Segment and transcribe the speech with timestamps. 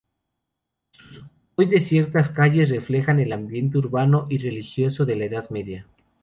[0.93, 1.21] Sus
[1.53, 5.85] hoy desiertas calles reflejan el ambiente urbano y religioso de la Edad Media.